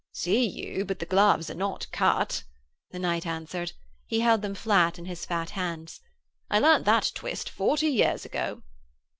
[0.13, 2.43] 'See you, but the gloves are not cut,'
[2.89, 3.73] the knight answered.
[4.07, 6.01] He held them flat in his fat hands.
[6.49, 8.63] 'I learnt that twist forty years ago.'